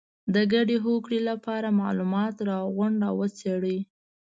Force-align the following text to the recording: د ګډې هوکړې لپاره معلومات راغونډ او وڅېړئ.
د 0.33 0.35
ګډې 0.53 0.77
هوکړې 0.85 1.19
لپاره 1.29 1.77
معلومات 1.81 2.35
راغونډ 2.49 2.99
او 3.09 3.15
وڅېړئ. 3.19 3.79